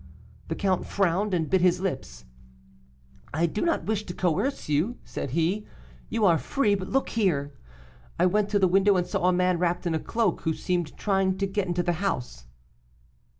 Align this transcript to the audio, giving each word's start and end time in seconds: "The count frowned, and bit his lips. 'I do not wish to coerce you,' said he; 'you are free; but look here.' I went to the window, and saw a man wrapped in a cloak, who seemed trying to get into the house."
"The 0.47 0.55
count 0.55 0.87
frowned, 0.87 1.31
and 1.31 1.47
bit 1.47 1.61
his 1.61 1.79
lips. 1.79 2.25
'I 3.35 3.45
do 3.45 3.61
not 3.61 3.85
wish 3.85 4.03
to 4.07 4.15
coerce 4.15 4.67
you,' 4.67 4.97
said 5.03 5.29
he; 5.29 5.67
'you 6.09 6.25
are 6.25 6.39
free; 6.39 6.73
but 6.73 6.89
look 6.89 7.09
here.' 7.09 7.53
I 8.17 8.25
went 8.25 8.49
to 8.49 8.57
the 8.57 8.67
window, 8.67 8.97
and 8.97 9.05
saw 9.05 9.25
a 9.27 9.31
man 9.31 9.59
wrapped 9.59 9.85
in 9.85 9.93
a 9.93 9.99
cloak, 9.99 10.41
who 10.41 10.55
seemed 10.55 10.97
trying 10.97 11.37
to 11.37 11.45
get 11.45 11.67
into 11.67 11.83
the 11.83 11.93
house." 12.01 12.47